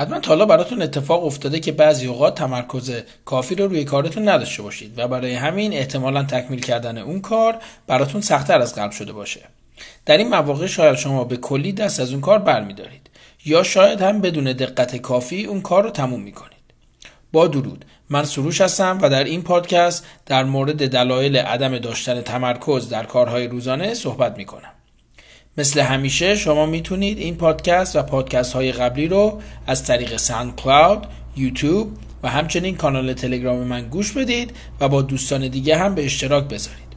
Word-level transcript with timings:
حتما 0.00 0.20
حالا 0.26 0.46
براتون 0.46 0.82
اتفاق 0.82 1.24
افتاده 1.24 1.60
که 1.60 1.72
بعضی 1.72 2.06
اوقات 2.06 2.34
تمرکز 2.34 2.92
کافی 3.24 3.54
رو 3.54 3.68
روی 3.68 3.84
کارتون 3.84 4.28
نداشته 4.28 4.62
باشید 4.62 4.98
و 4.98 5.08
برای 5.08 5.34
همین 5.34 5.72
احتمالا 5.72 6.22
تکمیل 6.22 6.60
کردن 6.60 6.98
اون 6.98 7.20
کار 7.20 7.58
براتون 7.86 8.20
سختتر 8.20 8.60
از 8.60 8.74
قبل 8.74 8.90
شده 8.90 9.12
باشه. 9.12 9.40
در 10.06 10.16
این 10.16 10.28
مواقع 10.28 10.66
شاید 10.66 10.96
شما 10.96 11.24
به 11.24 11.36
کلی 11.36 11.72
دست 11.72 12.00
از 12.00 12.12
اون 12.12 12.20
کار 12.20 12.38
برمیدارید 12.38 13.10
یا 13.44 13.62
شاید 13.62 14.00
هم 14.00 14.20
بدون 14.20 14.44
دقت 14.44 14.96
کافی 14.96 15.44
اون 15.44 15.60
کار 15.60 15.82
رو 15.82 15.90
تموم 15.90 16.20
می‌کنید. 16.20 16.60
با 17.32 17.46
درود 17.46 17.84
من 18.10 18.24
سروش 18.24 18.60
هستم 18.60 18.98
و 19.02 19.10
در 19.10 19.24
این 19.24 19.42
پادکست 19.42 20.06
در 20.26 20.44
مورد 20.44 20.88
دلایل 20.88 21.36
عدم 21.36 21.78
داشتن 21.78 22.20
تمرکز 22.20 22.88
در 22.88 23.04
کارهای 23.04 23.46
روزانه 23.46 23.94
صحبت 23.94 24.36
می‌کنم. 24.36 24.72
مثل 25.60 25.80
همیشه 25.80 26.36
شما 26.36 26.66
می‌تونید 26.66 27.18
این 27.18 27.36
پادکست 27.36 27.96
و 27.96 28.02
پادکست 28.02 28.52
های 28.52 28.72
قبلی 28.72 29.08
رو 29.08 29.40
از 29.66 29.84
طریق 29.84 30.16
SoundCloud، 30.16 31.06
یوتیوب 31.36 31.88
و 32.22 32.28
همچنین 32.28 32.76
کانال 32.76 33.12
تلگرام 33.12 33.58
من 33.58 33.88
گوش 33.88 34.12
بدید 34.12 34.56
و 34.80 34.88
با 34.88 35.02
دوستان 35.02 35.48
دیگه 35.48 35.76
هم 35.76 35.94
به 35.94 36.04
اشتراک 36.04 36.44
بذارید. 36.44 36.90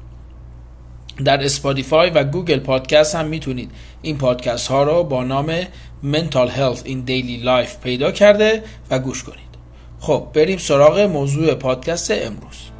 در 1.25 1.43
Spotify 1.43 2.09
و 2.09 2.23
Google 2.23 2.59
Podcast 2.59 3.15
هم 3.15 3.25
می‌تونید 3.25 3.71
این 4.01 4.17
پادکست 4.17 4.67
ها 4.67 4.83
رو 4.83 5.03
با 5.03 5.23
نام 5.23 5.61
Mental 6.03 6.49
Health 6.57 6.83
in 6.85 7.07
Daily 7.07 7.45
Life 7.45 7.83
پیدا 7.83 8.11
کرده 8.11 8.63
و 8.89 8.99
گوش 8.99 9.23
کنید. 9.23 9.53
خب 9.99 10.27
بریم 10.33 10.57
سراغ 10.57 10.99
موضوع 10.99 11.53
پادکست 11.53 12.11
امروز. 12.11 12.72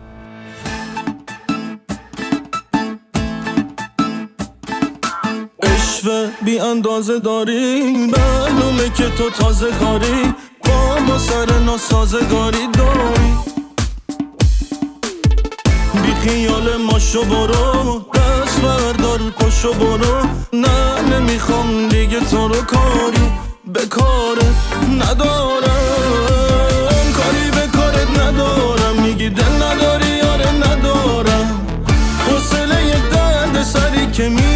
بی 6.46 6.60
اندازه 6.60 7.20
داری؟ 7.20 7.82
معلومه 7.82 8.90
که 8.98 9.10
تو 9.10 9.30
تازه 9.30 9.72
کاری. 9.72 10.34
با 10.66 11.00
ما 11.08 11.18
سر 11.18 11.60
ناسازگاری 11.60 12.68
داری. 12.74 13.34
بی 15.94 16.14
خیال 16.14 16.78
ماشو 16.78 17.24
برو. 17.24 18.06
دست 18.14 18.62
بردار 18.62 19.20
پشو 19.40 19.74
برو. 19.74 20.28
نه 20.54 21.02
نمی‌خوام 21.02 21.88
دیگه 21.88 22.20
تو 22.20 22.48
رو 22.48 22.56
کاری. 22.56 23.32
به 23.74 23.86
کارت 23.86 24.56
ندارم. 25.00 25.64
کاری 27.18 27.52
به 27.52 27.78
کارت 27.78 28.20
ندارم. 28.20 29.04
میگی 29.04 29.30
دل 29.30 29.64
نداری 29.64 30.10
یاره 30.18 30.52
ندارم. 30.52 31.68
حوصله 32.28 33.02
درد 33.12 33.64
سری 33.64 34.12
که 34.12 34.30
میاد 34.30 34.53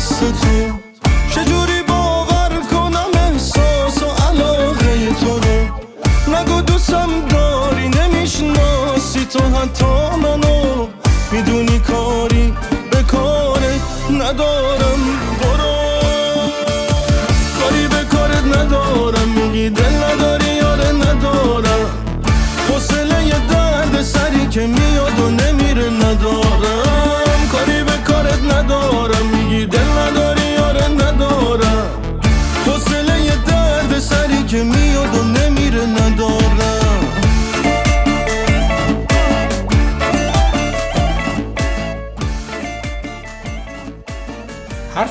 so 0.00 0.49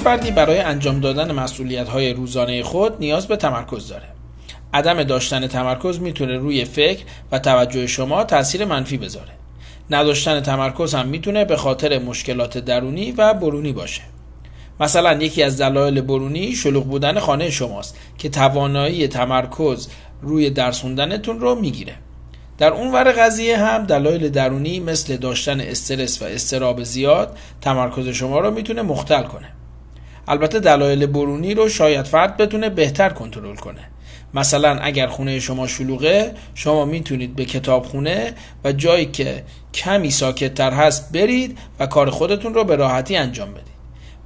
فردی 0.10 0.32
برای 0.32 0.60
انجام 0.60 1.00
دادن 1.00 1.32
مسئولیت 1.32 1.90
های 1.90 2.14
روزانه 2.14 2.64
خود 2.64 3.00
نیاز 3.00 3.28
به 3.28 3.36
تمرکز 3.36 3.88
داره. 3.88 4.06
عدم 4.74 5.04
داشتن 5.04 5.48
تمرکز 5.48 6.00
می‌تونه 6.00 6.38
روی 6.38 6.66
فکر 6.66 7.04
و 7.32 7.40
توجه 7.40 7.88
شما 7.88 8.24
تاثیر 8.24 8.66
منفی 8.66 8.98
بذاره. 8.98 9.32
نداشتن 9.90 10.42
تمرکز 10.42 10.94
هم 10.94 11.08
می‌تونه 11.08 11.46
به 11.46 11.58
خاطر 11.58 12.00
مشکلات 12.00 12.58
درونی 12.58 13.12
و 13.12 13.34
برونی 13.34 13.74
باشه. 13.74 14.02
مثلا 14.80 15.14
یکی 15.14 15.44
از 15.44 15.62
دلایل 15.62 16.02
برونی 16.02 16.56
شلوغ 16.56 16.86
بودن 16.86 17.20
خانه 17.20 17.50
شماست 17.50 17.98
که 18.18 18.30
توانایی 18.30 19.08
تمرکز 19.08 19.88
روی 20.22 20.50
درس 20.50 20.82
خوندنتون 20.82 21.40
رو 21.40 21.56
می‌گیره. 21.56 21.94
در 22.58 22.72
اون 22.74 22.92
ور 22.92 23.12
قضیه 23.12 23.58
هم 23.58 23.86
دلایل 23.86 24.30
درونی 24.30 24.80
مثل 24.80 25.18
داشتن 25.18 25.60
استرس 25.60 26.22
و 26.22 26.26
استراب 26.26 26.84
زیاد 26.84 27.38
تمرکز 27.62 28.08
شما 28.08 28.40
رو 28.40 28.52
می‌تونه 28.52 28.82
مختل 28.82 29.24
کنه. 29.24 29.59
البته 30.30 30.60
دلایل 30.60 31.06
برونی 31.06 31.54
رو 31.54 31.70
شاید 31.70 32.06
فرد 32.06 32.38
بتونه 32.38 32.70
بهتر 32.70 33.10
کنترل 33.10 33.56
کنه. 33.56 33.82
مثلا 34.34 34.80
اگر 34.80 35.08
خونه 35.08 35.40
شما 35.40 35.68
شلوغه 35.68 36.34
شما 36.56 36.86
می‌تونید 36.86 37.36
به 37.36 37.46
کتابخونه 37.46 38.34
و 38.64 38.72
جایی 38.72 39.06
که 39.06 39.44
کمی 39.74 40.12
ساکتتر 40.12 40.72
هست 40.72 41.12
برید 41.12 41.58
و 41.80 41.86
کار 41.86 42.10
خودتون 42.10 42.54
رو 42.54 42.64
به 42.64 42.76
راحتی 42.76 43.16
انجام 43.16 43.52
بدید. 43.52 43.80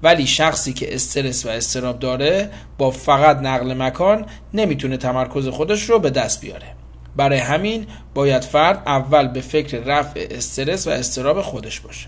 ولی 0.03 0.28
شخصی 0.28 0.74
که 0.74 0.96
استرس 0.96 1.46
و 1.46 1.50
استراب 1.50 2.00
داره 2.00 2.50
با 2.78 2.91
فقط 2.91 3.38
نقل 3.38 3.74
مکان 3.74 4.25
نمی‌تونه 4.53 4.97
تمرکز 4.97 5.47
خودش 5.47 5.90
رو 5.90 6.00
به 6.00 6.09
دست 6.09 6.41
بیاره. 6.41 6.68
برای 7.16 7.40
همین 7.40 7.85
باید 8.14 8.41
فرد 8.41 8.84
اول 8.85 9.28
به 9.28 9.41
فکر 9.41 9.78
رفع 9.78 10.28
استرس 10.31 10.88
و 10.88 10.90
استراب 10.90 11.41
خودش 11.41 11.80
باشه. 11.80 12.08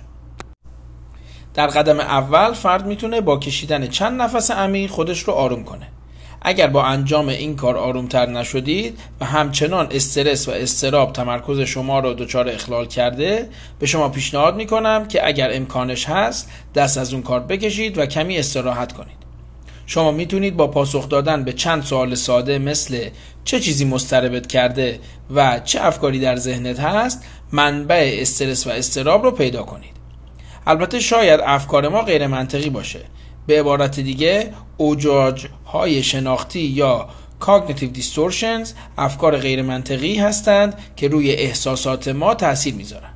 در 1.56 1.68
قدم 1.68 2.00
اول 2.00 2.54
فرد 2.54 2.86
می‌تونه 2.86 3.22
با 3.22 3.38
کشیدن 3.38 3.88
چند 3.88 4.22
نفس 4.22 4.52
عمیق 4.52 4.92
خودش 4.92 5.20
رو 5.20 5.34
آروم 5.34 5.64
کنه. 5.64 5.88
اگر 6.42 6.68
با 6.68 6.84
انجام 6.84 7.30
این 7.30 7.56
کار 7.56 7.78
آرومتر 7.78 8.26
نشدید 8.26 9.00
و 9.22 9.26
همچنان 9.26 9.88
استرس 9.92 10.48
و 10.48 10.52
استراب 10.52 11.14
تمرکز 11.14 11.60
شما 11.60 12.00
را 12.00 12.14
دچار 12.14 12.50
اخلال 12.50 12.86
کرده 12.86 13.50
به 13.80 13.86
شما 13.86 14.10
پیشنهاد 14.10 14.56
می‌کنم 14.56 15.08
که 15.08 15.28
اگر 15.28 15.50
امکانش 15.54 16.10
هست 16.10 16.50
دست 16.76 16.98
از 16.98 17.14
اون 17.14 17.24
کار 17.24 17.40
بکشید 17.40 17.98
و 17.98 18.06
کمی 18.06 18.38
استراحت 18.38 18.94
کنید. 18.94 19.16
شما 19.86 20.12
می‌تونید 20.12 20.58
با 20.58 20.68
پاسخ 20.68 21.10
دادن 21.10 21.44
به 21.44 21.54
چند 21.54 21.84
سوال 21.84 22.16
ساده 22.16 22.60
مثل 22.60 23.10
چه 23.46 23.60
چیزی 23.60 23.86
مضطربت 23.86 24.48
کرده 24.48 25.00
و 25.36 25.60
چه 25.60 25.86
افکاری 25.86 26.20
در 26.20 26.36
ذهنت 26.36 26.80
هست 26.80 27.24
منبع 27.52 28.18
استرس 28.22 28.68
و 28.68 28.70
استراب 28.70 29.24
رو 29.24 29.32
پیدا 29.32 29.64
کنید. 29.64 29.95
البته 30.68 31.00
شاید 31.00 31.40
افکار 31.44 31.88
ما 31.88 32.02
غیر 32.02 32.28
منطقی 32.28 32.70
باشه. 32.70 33.00
به 33.48 33.60
عبارت 33.60 34.00
دیگه 34.00 34.54
اوجاج 34.78 35.48
های 35.66 36.04
شناختی 36.04 36.60
یا 36.60 37.10
cognitive 37.42 37.98
distortions 37.98 38.70
افکار 38.98 39.38
غیر 39.38 39.62
منطقی 39.62 40.16
هستند 40.16 40.78
که 40.96 41.08
روی 41.08 41.32
احساسات 41.32 42.08
ما 42.08 42.34
تاثیر 42.34 42.74
می‌ذارن. 42.74 43.10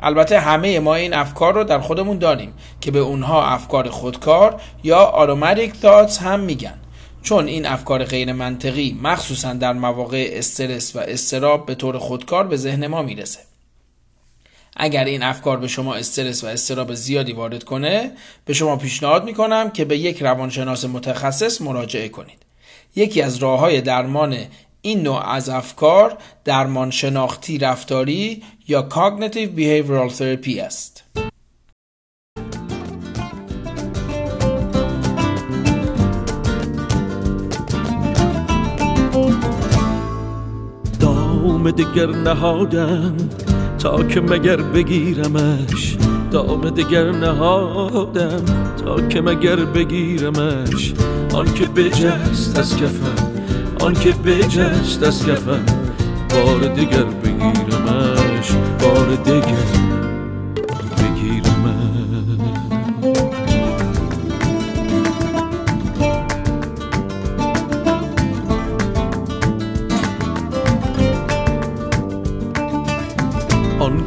البته 0.00 0.40
همه 0.40 0.80
ما 0.80 0.94
این 0.94 1.14
افکار 1.14 1.54
رو 1.54 1.64
در 1.64 1.80
خودمون 1.80 2.18
داریم 2.18 2.52
که 2.80 2.90
به 2.90 2.98
اونها 2.98 3.46
افکار 3.46 3.90
خودکار 3.90 4.60
یا 4.84 5.12
automatic 5.16 5.84
thoughts 5.84 6.22
هم 6.22 6.40
میگن. 6.40 6.74
چون 7.22 7.46
این 7.46 7.66
افکار 7.66 8.04
غیر 8.04 8.32
منطقی 8.32 8.98
مخصوصا 9.02 9.52
در 9.52 9.72
مواقع 9.72 10.28
استرس 10.32 10.96
و 10.96 10.98
استراب 10.98 11.66
به 11.66 11.74
طور 11.74 11.98
خودکار 11.98 12.46
به 12.46 12.56
ذهن 12.56 12.86
ما 12.86 13.02
می‌رسه. 13.02 13.40
اگر 14.76 15.04
این 15.04 15.22
افکار 15.22 15.56
به 15.56 15.68
شما 15.68 15.94
استرس 15.94 16.44
و 16.44 16.46
استراب 16.46 16.94
زیادی 16.94 17.32
وارد 17.32 17.64
کنه 17.64 18.10
به 18.44 18.52
شما 18.52 18.76
پیشنهاد 18.76 19.24
می‌کنم 19.24 19.70
که 19.70 19.84
به 19.84 19.98
یک 19.98 20.22
روانشناس 20.22 20.84
متخصص 20.84 21.60
مراجعه 21.60 22.08
کنید 22.08 22.38
یکی 22.96 23.22
از 23.22 23.36
راه 23.36 23.60
های 23.60 23.80
درمان 23.80 24.36
این 24.82 25.02
نوع 25.02 25.30
از 25.30 25.48
افکار 25.48 26.18
درمان 26.44 26.90
شناختی 26.90 27.58
رفتاری 27.58 28.42
یا 28.68 28.88
Cognitive 28.90 29.58
Behavioral 29.58 30.12
Therapy 30.12 30.58
است. 30.58 31.04
دام 41.00 41.70
دیگر 41.70 42.06
نهادم 42.06 43.45
تا 43.86 44.02
که 44.02 44.20
مگر 44.20 44.56
بگیرمش. 44.56 45.96
دام 46.30 46.70
دگر 46.70 47.10
نهادم 47.10 48.44
تا 48.84 49.00
که 49.08 49.20
مگر 49.20 49.56
بگیرمش. 49.56 50.94
آن 51.34 51.54
که 51.54 51.66
بجست 51.66 52.58
از 52.58 52.76
کفم 52.76 53.32
آن 53.80 53.94
که 53.94 54.10
بجست 54.10 55.02
از 55.02 55.26
کفم 55.26 55.64
بار 56.30 56.74
دیگر 56.74 57.04
بگیرمش 57.04 58.50
بار 58.80 59.16
دیگر 59.24 59.95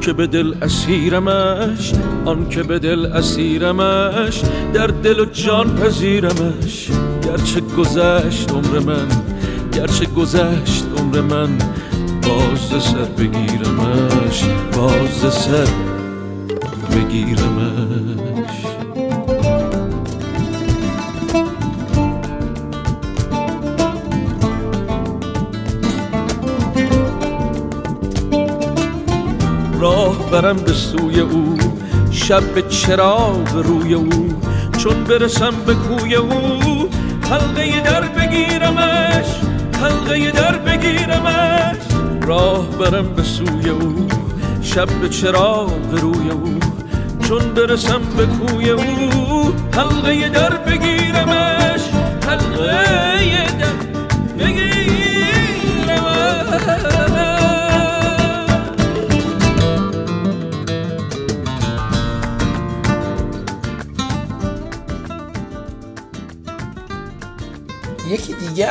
که 0.10 0.14
به 0.14 0.28
دل 0.28 0.54
اسیرمش 0.62 1.94
آن 2.26 2.50
که 2.50 2.64
به 2.64 2.80
دل 2.80 3.06
اسیرمش 3.06 4.42
در 4.74 4.88
دل 4.88 5.20
و 5.20 5.26
جان 5.26 5.76
پذیرمش. 5.76 6.90
گرچه 7.24 7.62
گذشت 7.78 8.52
عمر 8.52 8.80
من 8.80 9.08
گرچه 9.74 10.06
گذشت 10.06 10.86
عمر 10.98 11.22
من 11.22 11.58
باز 12.22 12.84
سر 12.84 13.04
بگیرمش 13.18 14.44
باز 14.76 15.34
سر 15.34 15.68
بگیرمش. 16.96 18.60
برم 30.32 30.58
به 30.58 30.74
سوی 30.74 31.20
او 31.20 31.58
شب 32.12 32.54
به 32.54 32.62
چراغ 32.62 33.56
روی 33.56 33.94
او. 33.94 34.10
چون 34.78 35.04
برسم 35.04 35.52
به 35.66 35.74
کوی 35.74 36.16
او 36.16 36.90
حلقه 37.22 37.82
در 37.82 38.02
بگیرمش 38.02 39.26
حلقه 39.82 40.32
در 40.32 40.58
بگیرمش. 40.58 41.78
راه 42.22 42.70
برم 42.70 43.14
به 43.14 43.24
سوی 43.24 43.70
او 43.70 44.08
شب 44.62 44.88
به 45.02 45.10
چراغ 45.10 45.72
روی 45.92 46.30
او. 46.30 46.60
چون 47.28 47.54
برسم 47.54 48.02
به 48.18 48.26
کوی 48.26 48.70
او 48.70 49.54
حلقه 49.72 50.30
در 50.30 50.58
بگیرمش. 50.58 51.39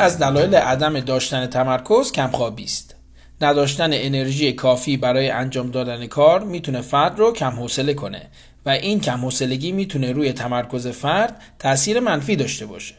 از 0.09 0.19
دلایل 0.19 0.55
عدم 0.55 0.99
داشتن 0.99 1.45
تمرکز 1.45 2.11
کمخوابی 2.11 2.63
است. 2.63 2.95
نداشتن 3.41 3.89
انرژی 3.93 4.53
کافی 4.53 4.97
برای 4.97 5.29
انجام 5.29 5.71
دادن 5.71 6.07
کار 6.07 6.43
می‌تونه 6.43 6.81
فرد 6.81 7.19
رو 7.19 7.33
کم 7.33 7.49
حوصله 7.49 7.93
کنه 7.93 8.21
و 8.65 8.69
این 8.69 8.99
کم 8.99 9.21
حوصلگی 9.21 9.71
می‌تونه 9.71 10.11
روی 10.11 10.33
تمرکز 10.33 10.87
فرد 10.87 11.41
تاثیر 11.59 11.99
منفی 11.99 12.35
داشته 12.35 12.65
باشه. 12.65 12.95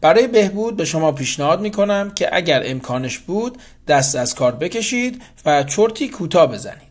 برای 0.00 0.26
بهبود 0.26 0.76
به 0.76 0.84
شما 0.84 1.12
پیشنهاد 1.12 1.60
می‌کنم 1.60 2.10
که 2.14 2.36
اگر 2.36 2.62
امکانش 2.64 3.18
بود 3.18 3.58
دست 3.88 4.16
از 4.16 4.34
کار 4.34 4.52
بکشید 4.52 5.22
و 5.46 5.62
چرتی 5.62 6.08
کوتاه 6.08 6.46
بزنید. 6.52 6.88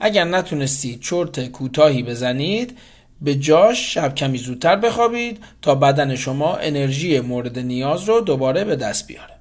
اگر 0.00 0.24
نتونستید 0.24 1.00
چرت 1.00 1.48
کوتاهی 1.48 2.02
بزنید 2.02 2.78
به 3.22 3.34
جاش 3.34 3.94
شب 3.94 4.14
کمی 4.14 4.38
زودتر 4.38 4.76
بخوابید 4.76 5.38
تا 5.62 5.74
بدن 5.74 6.16
شما 6.16 6.56
انرژی 6.56 7.20
مورد 7.20 7.58
نیاز 7.58 8.08
رو 8.08 8.20
دوباره 8.20 8.64
به 8.64 8.76
دست 8.76 9.06
بیاره. 9.06 9.34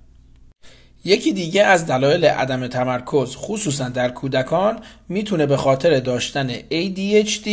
یکی 1.06 1.34
دیگه 1.34 1.64
از 1.64 1.86
دلایل 1.86 2.26
عدم 2.26 2.68
تمرکز 2.68 3.36
خصوصا 3.36 3.90
در 3.90 4.10
کودکان 4.10 4.80
می‌تونه 5.10 5.46
به 5.46 5.58
خاطر 5.58 6.00
داشتن 6.00 6.50
ADHD 6.60 7.50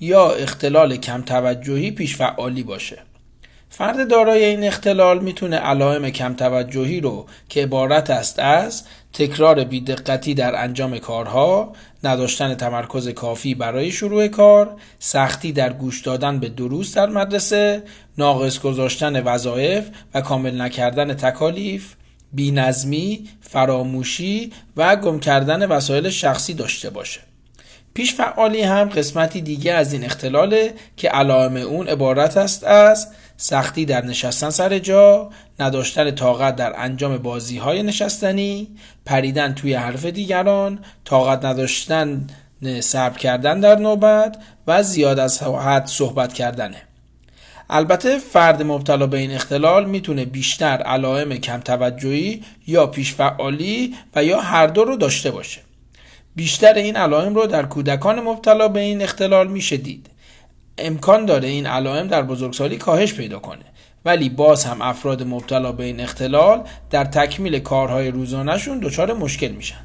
یا 0.00 0.30
اختلال 0.30 0.96
کم 0.96 1.22
توجهی 1.22 1.90
پیش 1.90 2.16
فعالی 2.16 2.62
باشه. 2.62 2.98
فرد 3.74 4.10
دارای 4.10 4.44
این 4.44 4.64
اختلال 4.64 5.18
می‌تونه 5.18 5.56
علائم 5.56 6.10
کم 6.10 6.34
توجهی 6.34 7.00
رو 7.00 7.26
که 7.48 7.62
عبارت 7.62 8.10
است 8.10 8.38
از 8.38 8.82
تکرار 9.12 9.64
بیدقتی 9.64 10.34
در 10.34 10.62
انجام 10.62 10.98
کارها، 10.98 11.72
نداشتن 12.04 12.54
تمرکز 12.54 13.08
کافی 13.08 13.54
برای 13.54 13.92
شروع 13.92 14.28
کار، 14.28 14.76
سختی 14.98 15.52
در 15.52 15.72
گوش 15.72 16.00
دادن 16.00 16.38
به 16.38 16.48
دروس 16.48 16.94
در 16.94 17.06
مدرسه، 17.06 17.82
ناقص 18.18 18.60
گذاشتن 18.60 19.22
وظایف 19.22 19.84
و 20.14 20.20
کامل 20.20 20.60
نکردن 20.60 21.14
تکالیف، 21.14 21.94
بینظمی، 22.32 23.28
فراموشی 23.40 24.52
و 24.76 24.96
گم 24.96 25.20
کردن 25.20 25.66
وسایل 25.66 26.10
شخصی 26.10 26.54
داشته 26.54 26.90
باشه. 26.90 27.20
پیش 27.94 28.14
فعالی 28.14 28.62
هم 28.62 28.88
قسمتی 28.88 29.40
دیگه 29.40 29.72
از 29.72 29.92
این 29.92 30.04
اختلاله 30.04 30.74
که 30.96 31.08
علائم 31.08 31.56
اون 31.56 31.88
عبارت 31.88 32.36
است 32.36 32.64
از 32.64 33.08
سختی 33.36 33.84
در 33.84 34.04
نشستن 34.04 34.50
سر 34.50 34.78
جا، 34.78 35.30
نداشتن 35.60 36.10
طاقت 36.10 36.56
در 36.56 36.72
انجام 36.76 37.18
بازی 37.18 37.58
های 37.58 37.82
نشستنی، 37.82 38.68
پریدن 39.04 39.54
توی 39.54 39.74
حرف 39.74 40.04
دیگران، 40.04 40.78
طاقت 41.04 41.44
نداشتن 41.44 42.26
صبر 42.80 43.18
کردن 43.18 43.60
در 43.60 43.78
نوبت 43.78 44.36
و 44.66 44.82
زیاد 44.82 45.18
از 45.18 45.42
حد 45.42 45.86
صحبت 45.86 46.32
کردنه. 46.32 46.82
البته 47.70 48.18
فرد 48.18 48.62
مبتلا 48.62 49.06
به 49.06 49.18
این 49.18 49.30
اختلال 49.30 49.84
می‌تونه 49.84 50.24
بیشتر 50.24 50.76
علائم 50.76 51.36
کم 51.36 51.60
توجهی 51.60 52.42
یا 52.66 52.86
پیشفعالی 52.86 53.94
و 54.14 54.24
یا 54.24 54.40
هر 54.40 54.66
دو 54.66 54.84
رو 54.84 54.96
داشته 54.96 55.30
باشه. 55.30 55.60
بیشتر 56.36 56.74
این 56.74 56.96
علائم 56.96 57.34
رو 57.34 57.46
در 57.46 57.62
کودکان 57.62 58.20
مبتلا 58.20 58.68
به 58.68 58.80
این 58.80 59.02
اختلال 59.02 59.48
میشه 59.48 59.76
دید. 59.76 60.06
امکان 60.78 61.26
داره 61.26 61.48
این 61.48 61.66
علائم 61.66 62.06
در 62.06 62.22
بزرگسالی 62.22 62.76
کاهش 62.76 63.14
پیدا 63.14 63.38
کنه. 63.38 63.64
ولی 64.04 64.28
باز 64.28 64.64
هم 64.64 64.82
افراد 64.82 65.22
مبتلا 65.22 65.72
به 65.72 65.84
این 65.84 66.00
اختلال 66.00 66.64
در 66.90 67.04
تکمیل 67.04 67.58
کارهای 67.58 68.10
روزانهشون 68.10 68.78
دچار 68.78 69.12
مشکل 69.12 69.48
میشن. 69.48 69.84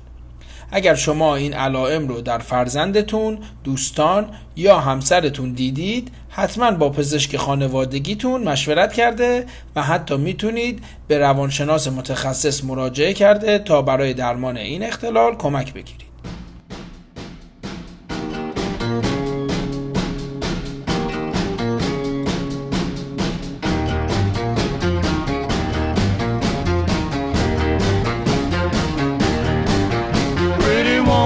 اگر 0.71 0.95
شما 0.95 1.35
این 1.35 1.53
علائم 1.53 2.07
رو 2.07 2.21
در 2.21 2.37
فرزندتون، 2.37 3.39
دوستان 3.63 4.29
یا 4.55 4.79
همسرتون 4.79 5.53
دیدید 5.53 6.11
حتما 6.29 6.71
با 6.71 6.89
پزشک 6.89 7.37
خانوادگیتون 7.37 8.43
مشورت 8.43 8.93
کرده 8.93 9.45
و 9.75 9.83
حتی 9.83 10.17
می‌تونید 10.17 10.83
به 11.07 11.17
روانشناس 11.17 11.87
متخصص 11.87 12.63
مراجعه 12.63 13.13
کرده 13.13 13.59
تا 13.59 13.81
برای 13.81 14.13
درمان 14.13 14.57
این 14.57 14.83
اختلال 14.83 15.35
کمک 15.35 15.73
بگیرید. 15.73 16.06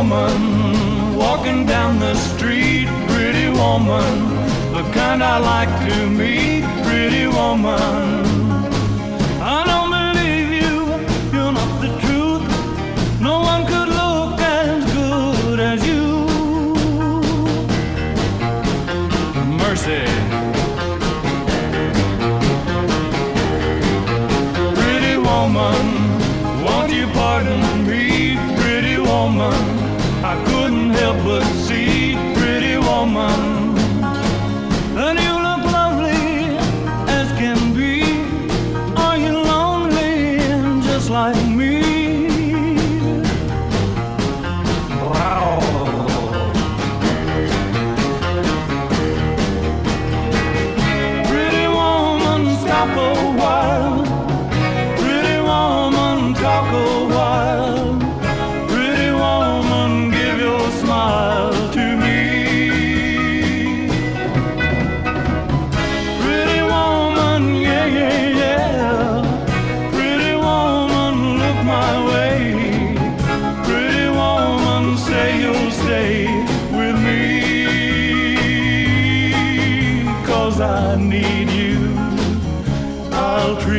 Woman 0.02 1.16
walking 1.16 1.64
down 1.64 2.00
the 2.00 2.16
street, 2.16 2.88
pretty 3.08 3.48
woman, 3.50 4.12
the 4.74 4.82
kind 4.94 5.22
I 5.22 5.38
like 5.38 5.74
to 5.90 6.10
meet, 6.10 6.64
pretty 6.84 7.28
woman. 7.28 8.26
I 9.56 9.60
don't 9.70 9.92
believe 10.00 10.50
you, 10.64 10.78
you're 11.34 11.52
not 11.52 11.72
the 11.84 11.92
truth. 12.02 12.46
No 13.22 13.42
one 13.52 13.62
could 13.72 13.90
look 14.02 14.40
as 14.42 14.80
good 14.96 15.60
as 15.60 15.80
you. 15.86 16.08
Mercy. 19.62 20.04
Pretty 24.80 25.16
woman, 25.30 25.84
won't 26.66 26.92
you 26.92 27.06
pardon 27.20 27.62
me, 27.88 28.36
pretty 28.58 28.98
woman? 28.98 29.91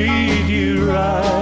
Treat 0.03 0.49
you 0.49 0.91
right. 0.91 1.42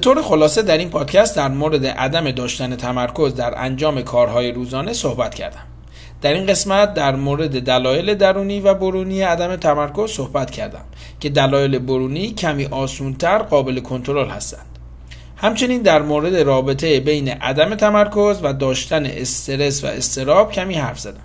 طور 0.00 0.22
خلاصه 0.22 0.62
در 0.62 0.78
این 0.78 0.90
پادکست 0.90 1.36
در 1.36 1.48
مورد 1.48 1.86
عدم 1.86 2.30
داشتن 2.30 2.76
تمرکز 2.76 3.34
در 3.34 3.54
انجام 3.58 4.02
کارهای 4.02 4.52
روزانه 4.52 4.92
صحبت 4.92 5.34
کردم. 5.34 5.62
در 6.22 6.32
این 6.32 6.46
قسمت 6.46 6.94
در 6.94 7.16
مورد 7.16 7.60
دلایل 7.60 8.14
درونی 8.14 8.60
و 8.60 8.74
برونی 8.74 9.22
عدم 9.22 9.56
تمرکز 9.56 10.10
صحبت 10.10 10.50
کردم 10.50 10.84
که 11.20 11.28
دلایل 11.30 11.78
برونی 11.78 12.30
کمی 12.30 12.66
آسونتر 12.66 13.38
قابل 13.38 13.80
کنترل 13.80 14.28
هستند. 14.28 14.66
همچنین 15.36 15.82
در 15.82 16.02
مورد 16.02 16.36
رابطه 16.36 17.00
بین 17.00 17.28
عدم 17.28 17.74
تمرکز 17.74 18.40
و 18.42 18.52
داشتن 18.52 19.06
استرس 19.06 19.84
و 19.84 19.86
استراب 19.86 20.52
کمی 20.52 20.74
حرف 20.74 20.98
زدم. 20.98 21.20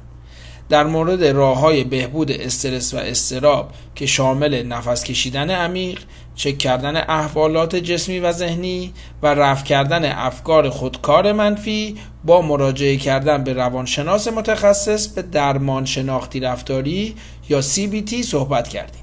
در 0.69 0.83
مورد 0.83 1.25
راه 1.25 1.59
های 1.59 1.83
بهبود 1.83 2.31
استرس 2.31 2.93
و 2.93 2.97
استراب 2.97 3.71
که 3.95 4.05
شامل 4.05 4.63
نفس 4.63 5.03
کشیدن 5.03 5.49
عمیق، 5.49 5.99
چک 6.35 6.57
کردن 6.57 6.97
احوالات 6.97 7.75
جسمی 7.75 8.19
و 8.19 8.31
ذهنی 8.31 8.93
و 9.21 9.27
رفع 9.27 9.63
کردن 9.63 10.11
افکار 10.11 10.69
خودکار 10.69 11.31
منفی 11.31 11.95
با 12.25 12.41
مراجعه 12.41 12.97
کردن 12.97 13.43
به 13.43 13.53
روانشناس 13.53 14.27
متخصص 14.27 15.07
به 15.07 15.21
درمان 15.21 15.85
شناختی 15.85 16.39
رفتاری 16.39 17.15
یا 17.49 17.61
CBT 17.61 18.21
صحبت 18.21 18.67
کردیم. 18.67 19.01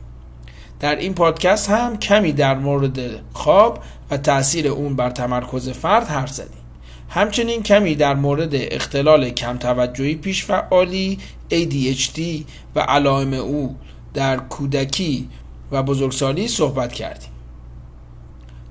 در 0.81 0.97
این 0.97 1.15
پادکست 1.15 1.71
هم 1.71 1.99
کمی 1.99 2.33
در 2.33 2.55
مورد 2.55 2.99
خواب 3.33 3.79
و 4.11 4.17
تاثیر 4.17 4.69
اون 4.69 4.97
بر 4.97 5.11
تمرکز 5.11 5.69
فرد 5.69 6.07
حرف 6.09 6.31
زدیم. 6.31 6.63
همچنین 7.09 7.63
کمی 7.63 7.95
در 7.95 8.15
مورد 8.15 8.51
اختلال 8.55 9.31
کم 9.31 9.57
توجهی 9.57 10.15
پیش 10.15 10.45
فعالی 10.45 11.19
ADHD 11.51 12.21
و 12.75 12.81
علائم 12.81 13.33
او 13.33 13.77
در 14.15 14.37
کودکی 14.37 15.29
و 15.73 15.83
بزرگسالی 15.83 16.49
صحبت 16.49 16.93
کردیم. 16.93 17.31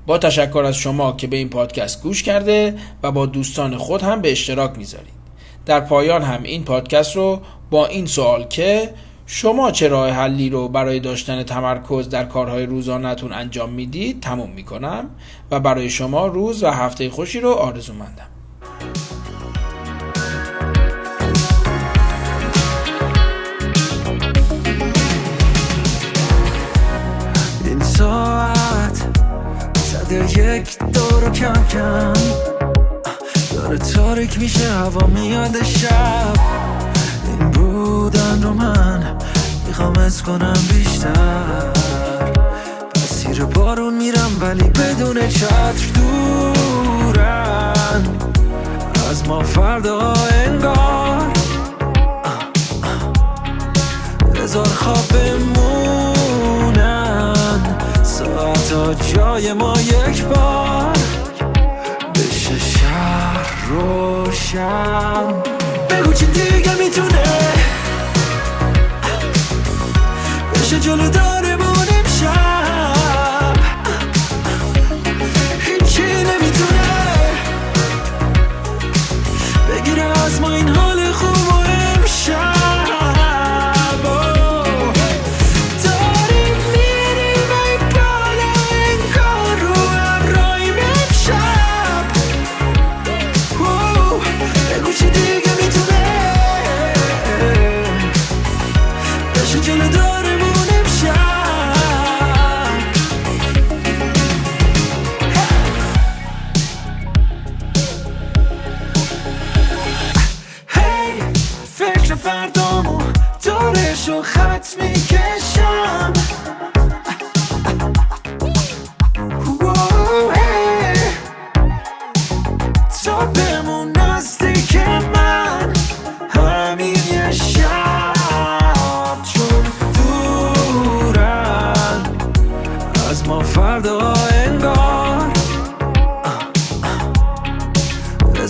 با 0.05 0.17
تشکر 0.17 0.63
از 0.67 0.75
شما 0.75 1.11
که 1.11 1.27
به 1.27 1.37
این 1.37 1.49
پادکست 1.49 2.03
گوش 2.03 2.23
کرده 2.23 2.75
و 3.03 3.11
با 3.11 3.25
دوستان 3.25 3.77
خود 3.77 4.01
هم 4.01 4.21
به 4.21 4.31
اشتراک 4.31 4.77
می‌ذارید. 4.77 5.21
در 5.65 5.79
پایان 5.79 6.21
هم 6.21 6.43
این 6.43 6.63
پادکست 6.63 7.15
رو 7.15 7.41
با 7.69 7.85
این 7.85 8.05
سوال 8.05 8.43
که 8.43 8.93
شما 9.25 9.71
چه 9.71 9.87
راه 9.87 10.09
حلی 10.09 10.49
رو 10.49 10.67
برای 10.67 10.99
داشتن 10.99 11.43
تمرکز 11.43 12.09
در 12.09 12.25
کارهای 12.25 12.65
روزانهتون 12.65 13.33
انجام 13.33 13.69
می‌دید 13.69 14.19
تموم 14.19 14.49
می‌کنم 14.49 15.09
و 15.51 15.59
برای 15.59 15.89
شما 15.89 16.27
روز 16.27 16.63
و 16.63 16.67
هفته 16.67 17.09
خوشی 17.09 17.39
رو 17.39 17.51
آرزو 17.51 17.93
مندم. 17.93 18.27
زده 30.11 30.39
یک 30.39 30.79
دور 30.79 31.29
کم 31.29 31.65
کم. 31.71 32.13
داره 33.55 33.77
تاریک 33.77 34.39
میشه 34.39 34.69
هوا 34.69 35.07
میاد 35.07 35.63
شب. 35.63 36.33
این 37.27 37.51
بودن 37.51 38.43
رو 38.43 38.53
من 38.53 39.17
می‌خوام 39.67 39.97
از 39.97 40.23
کنم 40.23 40.57
بیشتر. 40.73 41.71
مسیر 42.95 43.45
بارون 43.45 43.93
میرم 43.93 44.37
ولی 44.41 44.63
بدون 44.63 45.27
چتر 45.27 45.73
دورن. 45.95 48.03
از 49.09 49.27
ما 49.27 49.43
فردا 49.43 50.13
جای 59.01 59.53
ما 59.53 59.73
یک 59.81 60.23
بار 60.23 60.97
بشه 62.15 62.59
شهر 62.59 63.65
روشن. 63.69 65.33
بگو 65.89 66.13
چی 66.13 66.25
دیگه 66.25 66.75
می‌تونه. 66.75 67.23
بشه 70.53 70.79
جلو 70.79 71.09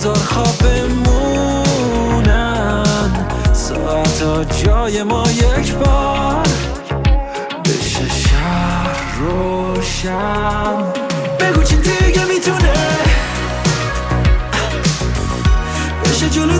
بذار 0.01 0.17
خواب 0.17 0.57
بمونن 0.63 2.03
ساعتا 3.53 4.43
جای 4.43 5.03
ما 5.03 5.23
یک 5.31 5.73
بار. 5.73 6.47
بشه 7.65 8.09
شهر 8.09 8.97
روشن. 9.19 10.77
بگو 11.39 11.63
چی 11.63 11.75
دیگه 11.75 12.25
می‌تونه. 12.25 12.73
بشه 16.05 16.29
جلو 16.29 16.59